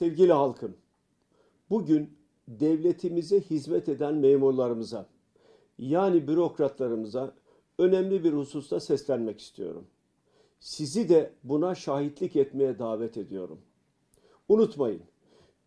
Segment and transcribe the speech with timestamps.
[0.00, 0.76] Sevgili halkım,
[1.70, 2.18] bugün
[2.48, 5.06] devletimize hizmet eden memurlarımıza,
[5.78, 7.34] yani bürokratlarımıza
[7.78, 9.86] önemli bir hususta seslenmek istiyorum.
[10.60, 13.60] Sizi de buna şahitlik etmeye davet ediyorum.
[14.48, 15.02] Unutmayın,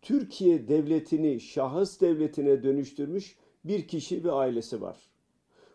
[0.02, 5.10] Türkiye devletini şahıs devletine dönüştürmüş bir kişi ve ailesi var.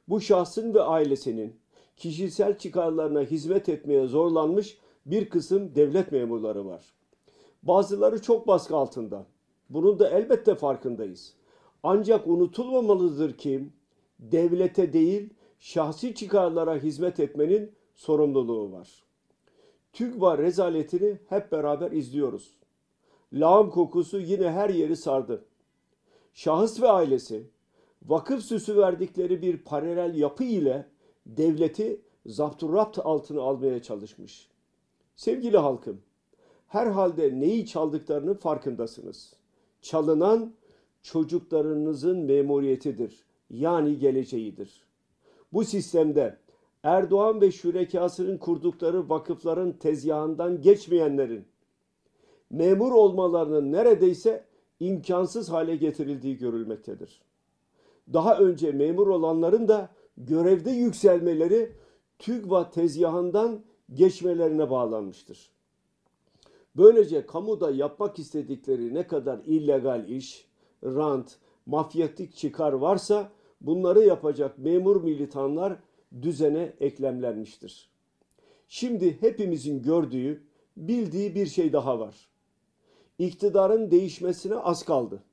[0.07, 1.55] Bu şahsın ve ailesinin
[1.97, 6.98] kişisel çıkarlarına hizmet etmeye zorlanmış bir kısım devlet memurları var.
[7.63, 9.25] Bazıları çok baskı altında.
[9.69, 11.33] Bunun da elbette farkındayız.
[11.83, 13.69] Ancak unutulmamalıdır ki
[14.19, 19.03] devlete değil şahsi çıkarlara hizmet etmenin sorumluluğu var.
[19.93, 22.53] TÜGVA rezaletini hep beraber izliyoruz.
[23.33, 25.45] Lağım kokusu yine her yeri sardı.
[26.33, 27.49] Şahıs ve ailesi
[28.05, 30.87] vakıf süsü verdikleri bir paralel yapı ile
[31.25, 34.49] devleti zapturapt altına almaya çalışmış.
[35.15, 36.01] Sevgili halkım,
[36.69, 39.33] herhalde neyi çaldıklarının farkındasınız.
[39.81, 40.53] Çalınan
[41.01, 43.23] çocuklarınızın memuriyetidir.
[43.49, 44.83] Yani geleceğidir.
[45.53, 46.37] Bu sistemde
[46.83, 51.45] Erdoğan ve şürekasının kurdukları vakıfların tezgahından geçmeyenlerin
[52.49, 54.45] memur olmalarının neredeyse
[54.79, 57.21] imkansız hale getirildiği görülmektedir.
[58.13, 61.71] Daha önce memur olanların da görevde yükselmeleri
[62.19, 63.59] TÜGVA tezgahından
[63.93, 65.49] geçmelerine bağlanmıştır.
[66.79, 70.47] Böylece kamuda yapmak istedikleri ne kadar illegal iş,
[70.83, 71.35] rant,
[71.65, 75.75] mafyatik çıkar varsa bunları yapacak memur militanlar
[76.21, 77.89] düzene eklemlenmiştir.
[78.67, 80.43] Şimdi hepimizin gördüğü,
[80.77, 82.15] bildiği bir şey daha var.
[83.19, 85.23] İktidarın değişmesine az kaldı.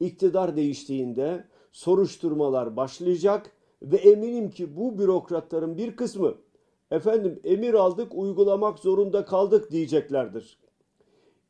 [0.00, 6.34] İktidar değiştiğinde soruşturmalar başlayacak ve eminim ki bu bürokratların bir kısmı
[6.90, 10.58] efendim emir aldık uygulamak zorunda kaldık diyeceklerdir.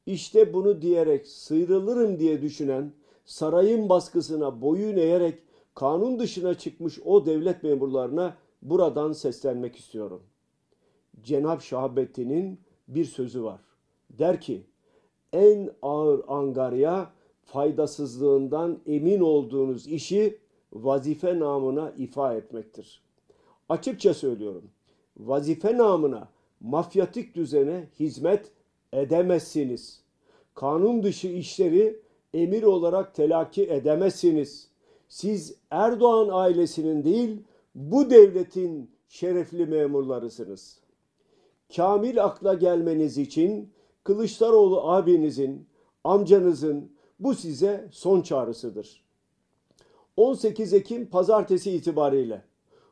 [0.09, 2.93] İşte bunu diyerek sıyrılırım diye düşünen
[3.25, 5.39] sarayın baskısına boyun eğerek
[5.75, 10.23] kanun dışına çıkmış o devlet memurlarına buradan seslenmek istiyorum.
[11.23, 13.61] Cenab Şahabettin'in bir sözü var.
[14.11, 14.63] Der ki
[15.33, 17.11] en ağır angarya
[17.45, 20.39] faydasızlığından emin olduğunuz işi
[20.73, 23.03] vazife namına ifa etmektir.
[23.69, 24.65] Açıkça söylüyorum.
[25.17, 26.29] Vazife namına
[26.61, 28.53] mafyatik düzene hizmet
[28.93, 30.01] edemezsiniz.
[30.55, 32.01] Kanun dışı işleri
[32.35, 34.69] emir olarak telakki edemezsiniz.
[35.09, 37.43] Siz Erdoğan ailesinin değil,
[37.75, 40.81] bu devletin şerefli memurlarısınız.
[41.77, 43.71] Kamil akla gelmeniz için
[44.05, 45.67] Kılıçdaroğlu abinizin,
[46.05, 49.05] amcanızın bu size son çağrısıdır.
[50.17, 52.43] 18 Ekim pazartesi itibariyle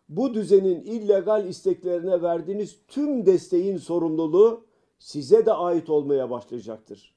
[0.09, 4.66] bu düzenin illegal isteklerine verdiğiniz tüm desteğin sorumluluğu
[4.99, 7.15] size de ait olmaya başlayacaktır.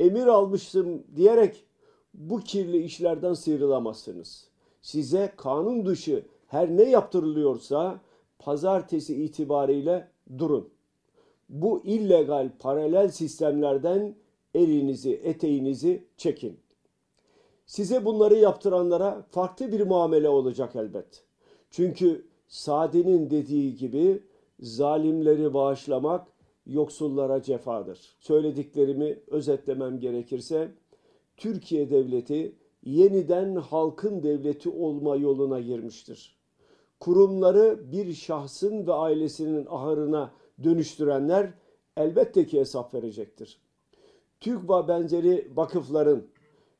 [0.00, 1.64] Emir almıştım diyerek
[2.14, 4.48] bu kirli işlerden sıyrılamazsınız.
[4.82, 8.00] Size kanun dışı her ne yaptırılıyorsa
[8.38, 10.08] pazartesi itibariyle
[10.38, 10.68] durun.
[11.48, 14.14] Bu illegal paralel sistemlerden
[14.54, 16.60] elinizi, eteğinizi çekin.
[17.66, 21.24] Size bunları yaptıranlara farklı bir muamele olacak elbet.
[21.70, 24.22] Çünkü Sadi'nin dediği gibi
[24.60, 26.26] zalimleri bağışlamak
[26.66, 28.16] yoksullara cefadır.
[28.18, 30.68] Söylediklerimi özetlemem gerekirse
[31.36, 36.38] Türkiye devleti yeniden halkın devleti olma yoluna girmiştir.
[37.00, 40.32] Kurumları bir şahsın ve ailesinin ahırına
[40.64, 41.54] dönüştürenler
[41.96, 43.60] elbette ki hesap verecektir.
[44.40, 46.26] TÜGVA benzeri vakıfların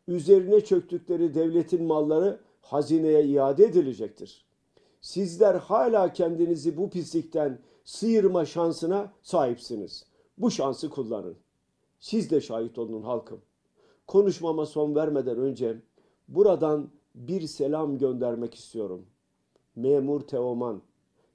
[0.09, 4.44] üzerine çöktükleri devletin malları hazineye iade edilecektir.
[5.05, 10.07] Sizler hala kendinizi bu pislikten sıyırma şansına sahipsiniz.
[10.39, 11.37] Bu şansı kullanın.
[12.01, 13.41] Siz de şahit olun halkım.
[14.07, 15.83] Konuşmama son vermeden önce
[16.29, 19.07] buradan bir selam göndermek istiyorum.
[19.77, 20.83] Memur Teoman,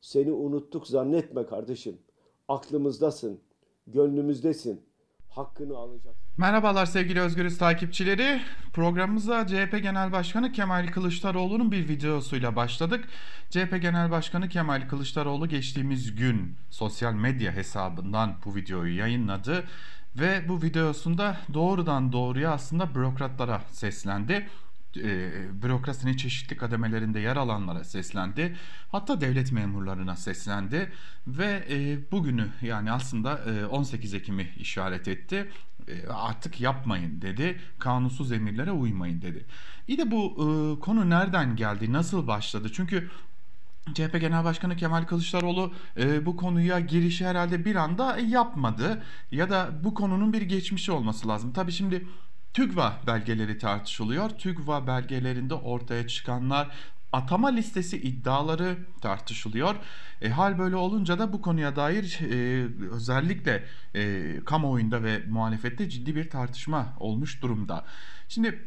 [0.01, 1.97] seni unuttuk zannetme kardeşim.
[2.47, 3.39] Aklımızdasın,
[3.87, 4.81] gönlümüzdesin.
[5.39, 6.23] Hakkını alacaksın.
[6.37, 8.41] Merhabalar sevgili Özgürüz takipçileri.
[8.73, 13.07] Programımıza CHP Genel Başkanı Kemal Kılıçdaroğlu'nun bir videosuyla başladık.
[13.49, 19.63] CHP Genel Başkanı Kemal Kılıçdaroğlu geçtiğimiz gün sosyal medya hesabından bu videoyu yayınladı
[20.15, 24.47] ve bu videosunda doğrudan doğruya aslında bürokratlara seslendi
[24.97, 25.31] e,
[25.63, 28.55] bürokrasinin çeşitli kademelerinde yer alanlara seslendi.
[28.91, 30.91] Hatta devlet memurlarına seslendi
[31.27, 35.49] ve e, bugünü yani aslında e, 18 Ekim'i işaret etti.
[35.87, 37.59] E, artık yapmayın dedi.
[37.79, 39.45] Kanunsuz emirlere uymayın dedi.
[39.87, 41.93] İyi de bu e, konu nereden geldi?
[41.93, 42.69] Nasıl başladı?
[42.73, 43.09] Çünkü
[43.93, 49.69] CHP Genel Başkanı Kemal Kılıçdaroğlu e, bu konuya girişi herhalde bir anda yapmadı ya da
[49.83, 51.53] bu konunun bir geçmişi olması lazım.
[51.53, 52.05] Tabii şimdi
[52.53, 54.29] TÜGVA belgeleri tartışılıyor.
[54.29, 56.71] TÜGVA belgelerinde ortaya çıkanlar
[57.11, 59.75] atama listesi iddiaları tartışılıyor.
[60.21, 63.63] E, hal böyle olunca da bu konuya dair e, özellikle
[63.95, 67.85] e, kamuoyunda ve muhalefette ciddi bir tartışma olmuş durumda.
[68.27, 68.65] Şimdi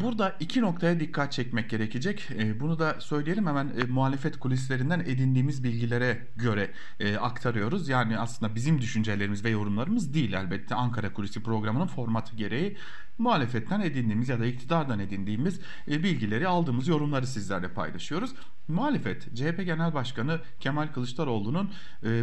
[0.00, 2.28] Burada iki noktaya dikkat çekmek gerekecek.
[2.38, 7.88] E, bunu da söyleyelim hemen e, muhalefet kulislerinden edindiğimiz bilgilere göre e, aktarıyoruz.
[7.88, 12.76] Yani aslında bizim düşüncelerimiz ve yorumlarımız değil elbette Ankara Kulisi programının formatı gereği
[13.18, 18.34] muhalefetten edindiğimiz ya da iktidardan edindiğimiz bilgileri aldığımız yorumları sizlerle paylaşıyoruz.
[18.68, 21.70] Muhalefet CHP Genel Başkanı Kemal Kılıçdaroğlu'nun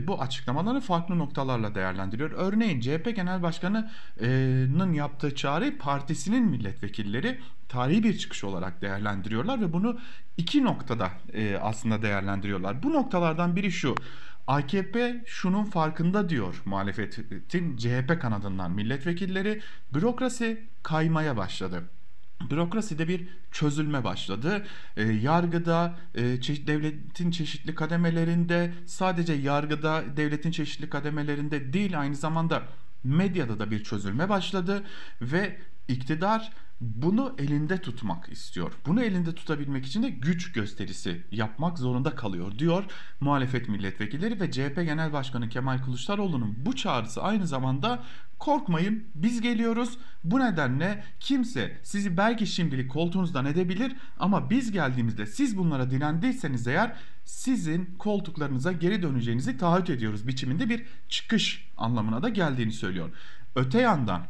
[0.08, 2.32] bu açıklamalarını farklı noktalarla değerlendiriyor.
[2.32, 7.40] Örneğin CHP Genel Başkanı'nın yaptığı çağrı partisinin milletvekilleri
[7.70, 10.00] tarihi bir çıkış olarak değerlendiriyorlar ve bunu
[10.38, 12.84] iki noktada e, aslında değerlendiriyorlar.
[12.84, 13.96] Bu noktalardan biri şu.
[14.48, 19.62] AKP şunun farkında diyor muhalefetin CHP kanadından milletvekilleri
[19.94, 21.84] bürokrasi kaymaya başladı.
[22.50, 24.66] Bürokraside bir çözülme başladı.
[24.98, 32.64] E, yargıda, e, çe- devletin çeşitli kademelerinde, sadece yargıda, devletin çeşitli kademelerinde değil aynı zamanda
[33.04, 34.84] medyada da bir çözülme başladı
[35.22, 35.58] ve
[35.90, 36.52] iktidar
[36.82, 38.74] bunu elinde tutmak istiyor.
[38.86, 42.84] Bunu elinde tutabilmek için de güç gösterisi yapmak zorunda kalıyor diyor
[43.20, 48.04] muhalefet milletvekilleri ve CHP Genel Başkanı Kemal Kılıçdaroğlu'nun bu çağrısı aynı zamanda
[48.40, 49.98] korkmayın biz geliyoruz.
[50.24, 56.96] Bu nedenle kimse sizi belki şimdilik koltuğunuzdan edebilir ama biz geldiğimizde siz bunlara direndiyseniz eğer
[57.26, 63.10] sizin koltuklarınıza geri döneceğinizi taahhüt ediyoruz biçiminde bir çıkış anlamına da geldiğini söylüyor.
[63.56, 64.22] Öte yandan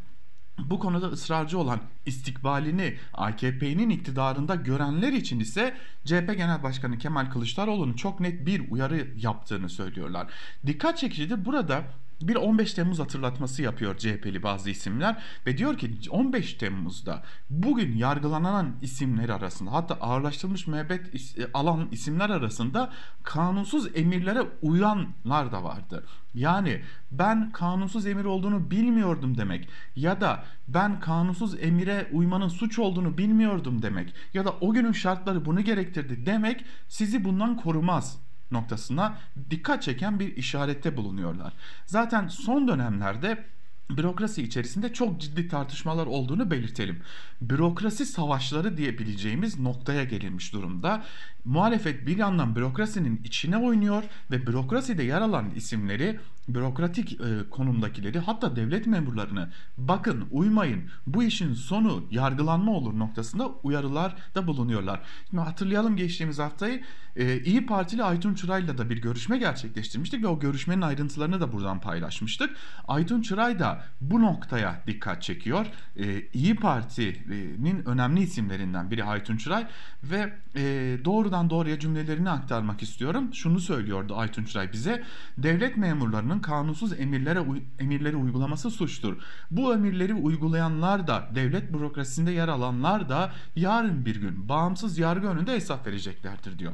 [0.70, 5.74] bu konuda ısrarcı olan istikbalini AKP'nin iktidarında görenler için ise
[6.06, 10.28] CHP Genel Başkanı Kemal Kılıçdaroğlu'nun çok net bir uyarı yaptığını söylüyorlar.
[10.66, 11.84] Dikkat çekicidir burada
[12.22, 18.76] bir 15 Temmuz hatırlatması yapıyor CHP'li bazı isimler ve diyor ki 15 Temmuz'da bugün yargılanan
[18.82, 22.90] isimler arasında hatta ağırlaştırılmış müebbet is- alan isimler arasında
[23.24, 26.06] kanunsuz emirlere uyanlar da vardı.
[26.34, 26.82] Yani
[27.12, 33.82] ben kanunsuz emir olduğunu bilmiyordum demek ya da ben kanunsuz emire uymanın suç olduğunu bilmiyordum
[33.82, 38.20] demek ya da o günün şartları bunu gerektirdi demek sizi bundan korumaz
[38.52, 39.18] noktasına
[39.50, 41.54] dikkat çeken bir işarette bulunuyorlar.
[41.86, 43.46] Zaten son dönemlerde
[43.90, 47.02] bürokrasi içerisinde çok ciddi tartışmalar olduğunu belirtelim.
[47.42, 51.04] Bürokrasi savaşları diyebileceğimiz noktaya gelinmiş durumda.
[51.46, 56.20] Muhalefet bir yandan bürokrasinin içine oynuyor ve bürokraside yer alan isimleri
[56.54, 64.16] bürokratik e, konumdakileri hatta devlet memurlarını bakın uymayın bu işin sonu yargılanma olur noktasında uyarılar
[64.36, 65.02] da bulunuyorlar.
[65.30, 66.84] Şimdi hatırlayalım geçtiğimiz haftayı
[67.16, 71.82] e, İyi Partili Aytun Çıray'la da bir görüşme gerçekleştirmiştik ve o görüşmenin ayrıntılarını da buradan
[71.82, 72.50] paylaşmıştık.
[72.88, 75.66] Aytun Çıray da bu noktaya dikkat çekiyor.
[75.96, 79.68] E, İyi Parti'nin önemli isimlerinden biri Aytun Çıray
[80.04, 80.62] ve e,
[81.06, 83.34] doğrudan doğruya cümlelerini aktarmak istiyorum.
[83.34, 85.04] Şunu söylüyordu Aytun Çıray bize.
[85.38, 87.44] Devlet memurlarının kanunsuz emirlere
[87.80, 89.18] emirleri uygulaması suçtur.
[89.52, 95.54] Bu emirleri uygulayanlar da devlet bürokrasisinde yer alanlar da yarın bir gün bağımsız yargı önünde
[95.54, 96.74] hesap vereceklerdir diyor.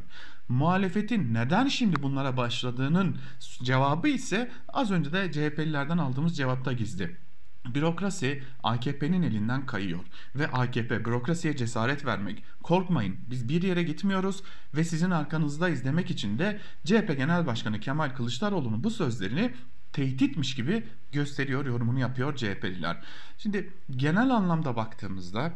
[0.49, 3.17] Muhalefetin neden şimdi bunlara başladığının
[3.63, 7.24] cevabı ise az önce de CHP'lilerden aldığımız cevapta gizli.
[7.73, 9.99] Bürokrasi AKP'nin elinden kayıyor
[10.35, 14.43] ve AKP bürokrasiye cesaret vermek, korkmayın biz bir yere gitmiyoruz
[14.75, 19.53] ve sizin arkanızdayız demek için de CHP Genel Başkanı Kemal Kılıçdaroğlu'nun bu sözlerini
[19.93, 22.97] tehditmiş gibi gösteriyor, yorumunu yapıyor CHP'liler.
[23.37, 25.53] Şimdi genel anlamda baktığımızda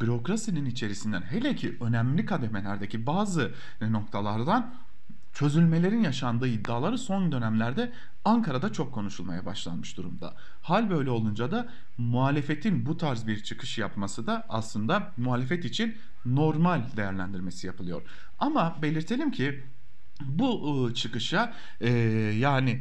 [0.00, 4.74] bürokrasinin içerisinden hele ki önemli kademelerdeki bazı noktalardan
[5.38, 7.92] çözülmelerin yaşandığı iddiaları son dönemlerde
[8.24, 10.34] Ankara'da çok konuşulmaya başlanmış durumda.
[10.62, 11.68] Hal böyle olunca da
[11.98, 18.02] muhalefetin bu tarz bir çıkış yapması da aslında muhalefet için normal değerlendirmesi yapılıyor.
[18.38, 19.64] Ama belirtelim ki
[20.20, 21.90] bu çıkışa e,
[22.38, 22.80] yani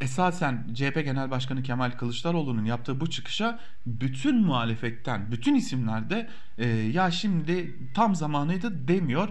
[0.00, 7.10] esasen CHP Genel Başkanı Kemal Kılıçdaroğlu'nun yaptığı bu çıkışa bütün muhalefetten, bütün isimlerde e, ya
[7.10, 9.28] şimdi tam zamanıydı demiyor.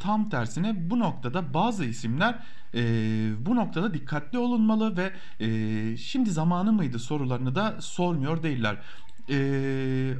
[0.00, 2.38] Tam tersine bu noktada bazı isimler
[3.38, 5.12] bu noktada dikkatli olunmalı ve
[5.96, 8.76] şimdi zamanı mıydı sorularını da sormuyor değiller.
[9.30, 9.34] Ee,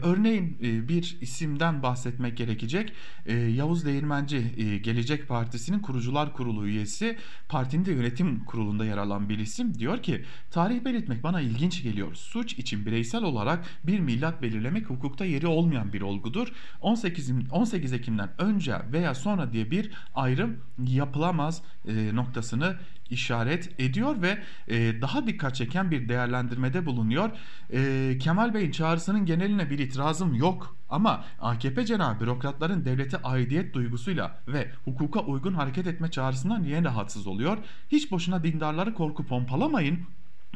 [0.02, 2.92] örneğin e, bir isimden bahsetmek gerekecek.
[3.26, 7.16] Ee, Yavuz Değirmenci e, Gelecek Partisi'nin kurucular kurulu üyesi,
[7.48, 12.14] partinin de yönetim kurulunda yer alan bir isim diyor ki tarih belirtmek bana ilginç geliyor.
[12.14, 16.48] Suç için bireysel olarak bir milat belirlemek hukukta yeri olmayan bir olgudur.
[16.80, 22.76] 18, 18 Ekim'den önce veya sonra diye bir ayrım yapılamaz e, noktasını
[23.10, 24.38] işaret ediyor ve
[24.68, 27.30] e, daha dikkat çeken bir değerlendirmede bulunuyor.
[27.72, 34.38] E, Kemal Bey'in çağrısının geneline bir itirazım yok ama AKP cenahı bürokratların devlete aidiyet duygusuyla
[34.48, 37.58] ve hukuka uygun hareket etme çağrısından niye rahatsız oluyor?
[37.88, 39.98] Hiç boşuna dindarları korku pompalamayın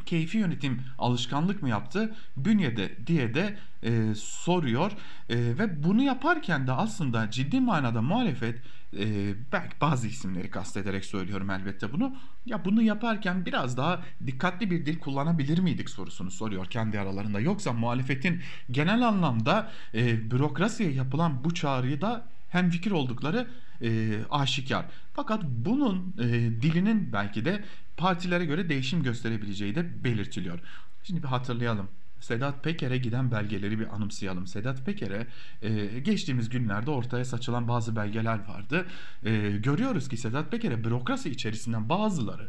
[0.06, 2.14] keyfi yönetim alışkanlık mı yaptı?
[2.36, 4.92] Bünyede diye de e, soruyor.
[5.28, 8.60] E, ve bunu yaparken de aslında ciddi manada muhalefet
[8.98, 12.16] e, belki bazı isimleri kastederek söylüyorum elbette bunu.
[12.46, 17.40] Ya bunu yaparken biraz daha dikkatli bir dil kullanabilir miydik sorusunu soruyor kendi aralarında.
[17.40, 23.46] Yoksa muhalefetin genel anlamda e, bürokrasiye yapılan bu çağrıyı da hem fikir oldukları
[23.84, 24.86] e, aşikar.
[25.12, 26.28] Fakat bunun e,
[26.62, 27.64] dilinin belki de
[27.96, 30.60] partilere göre değişim gösterebileceği de belirtiliyor.
[31.02, 31.88] Şimdi bir hatırlayalım.
[32.20, 34.46] Sedat Peker'e giden belgeleri bir anımsayalım.
[34.46, 35.26] Sedat Peker'e
[35.62, 38.86] e, geçtiğimiz günlerde ortaya saçılan bazı belgeler vardı.
[39.24, 42.48] E, görüyoruz ki Sedat Peker'e bürokrasi içerisinden bazıları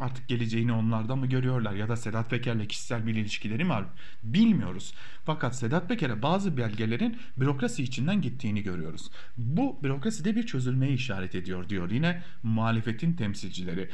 [0.00, 3.84] artık geleceğini onlardan mı görüyorlar ya da Sedat Peker'le kişisel bir ilişkileri mi var
[4.22, 4.94] bilmiyoruz.
[5.24, 9.10] Fakat Sedat Peker'e bazı belgelerin bürokrasi içinden gittiğini görüyoruz.
[9.36, 13.90] Bu bürokraside bir çözülmeye işaret ediyor diyor yine muhalefetin temsilcileri.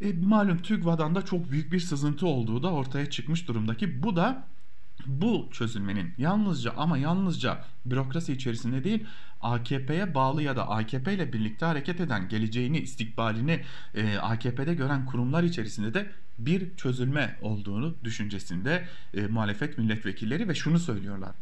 [0.00, 4.46] E, malum TÜGVA'dan da çok büyük bir sızıntı olduğu da ortaya çıkmış durumdaki bu da
[5.06, 9.06] bu çözülmenin yalnızca ama yalnızca bürokrasi içerisinde değil
[9.40, 13.60] AKP'ye bağlı ya da AKP ile birlikte hareket eden geleceğini, istikbalini
[13.94, 20.78] e, AKP'de gören kurumlar içerisinde de bir çözülme olduğunu düşüncesinde e, muhalefet milletvekilleri ve şunu
[20.78, 21.34] söylüyorlar.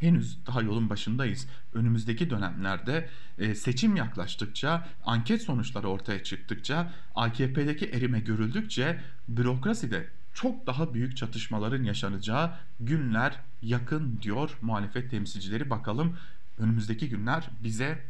[0.00, 1.46] Henüz daha yolun başındayız.
[1.74, 10.94] Önümüzdeki dönemlerde e, seçim yaklaştıkça, anket sonuçları ortaya çıktıkça, AKP'deki erime görüldükçe bürokraside çok daha
[10.94, 15.70] büyük çatışmaların yaşanacağı günler yakın diyor muhalefet temsilcileri.
[15.70, 16.16] Bakalım
[16.58, 18.04] önümüzdeki günler bize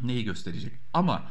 [0.00, 0.72] neyi gösterecek.
[0.92, 1.22] Ama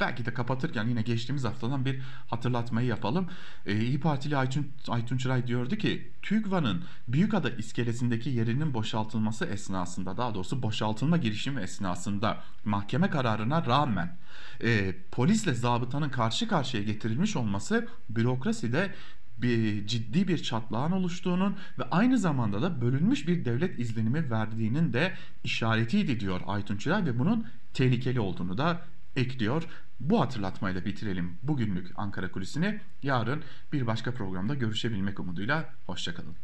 [0.00, 3.28] belki de kapatırken yine geçtiğimiz haftadan bir hatırlatmayı yapalım.
[3.66, 10.34] Ee, İyi Partili Aytun, Aytun Çıray diyordu ki TÜGVA'nın Büyükada iskelesindeki yerinin boşaltılması esnasında daha
[10.34, 14.16] doğrusu boşaltılma girişimi esnasında mahkeme kararına rağmen
[14.62, 18.94] e, polisle zabıtanın karşı karşıya getirilmiş olması bürokraside
[19.42, 25.12] bir ciddi bir çatlağın oluştuğunun ve aynı zamanda da bölünmüş bir devlet izlenimi verdiğinin de
[25.44, 28.80] işaretiydi diyor Aytun Çıray ve bunun tehlikeli olduğunu da
[29.16, 29.62] ekliyor.
[30.00, 32.80] Bu hatırlatmayla bitirelim bugünlük Ankara Kulisi'ni.
[33.02, 33.42] Yarın
[33.72, 35.74] bir başka programda görüşebilmek umuduyla.
[35.86, 36.36] Hoşçakalın.